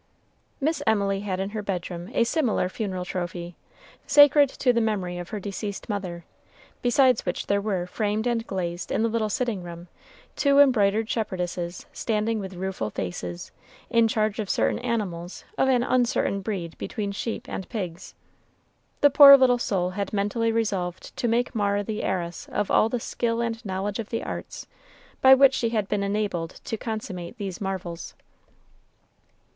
Miss 0.59 0.81
Emily 0.87 1.19
had 1.19 1.39
in 1.39 1.51
her 1.51 1.61
bedroom 1.61 2.09
a 2.15 2.23
similar 2.23 2.69
funeral 2.69 3.05
trophy, 3.05 3.55
sacred 4.07 4.49
to 4.49 4.73
the 4.73 4.81
memory 4.81 5.19
of 5.19 5.29
her 5.29 5.39
deceased 5.39 5.87
mother, 5.89 6.25
besides 6.81 7.23
which 7.23 7.45
there 7.45 7.61
were, 7.61 7.85
framed 7.85 8.25
and 8.25 8.47
glazed, 8.47 8.91
in 8.91 9.03
the 9.03 9.09
little 9.09 9.29
sitting 9.29 9.61
room, 9.61 9.89
two 10.35 10.57
embroidered 10.57 11.07
shepherdesses 11.07 11.85
standing 11.93 12.39
with 12.39 12.55
rueful 12.55 12.89
faces, 12.89 13.51
in 13.91 14.07
charge 14.07 14.39
of 14.39 14.49
certain 14.49 14.79
animals 14.79 15.45
of 15.55 15.69
an 15.69 15.83
uncertain 15.83 16.41
breed 16.41 16.75
between 16.79 17.11
sheep 17.11 17.47
and 17.47 17.69
pigs. 17.69 18.15
The 19.01 19.11
poor 19.11 19.37
little 19.37 19.59
soul 19.59 19.91
had 19.91 20.11
mentally 20.13 20.51
resolved 20.51 21.15
to 21.15 21.27
make 21.27 21.53
Mara 21.53 21.83
the 21.83 22.01
heiress 22.01 22.49
of 22.51 22.71
all 22.71 22.89
the 22.89 22.99
skill 22.99 23.39
and 23.39 23.63
knowledge 23.63 23.99
of 23.99 24.09
the 24.09 24.23
arts 24.23 24.65
by 25.21 25.35
which 25.35 25.53
she 25.53 25.69
had 25.69 25.87
been 25.87 26.01
enabled 26.01 26.59
to 26.63 26.75
consummate 26.75 27.37
these 27.37 27.61
marvels. 27.61 28.15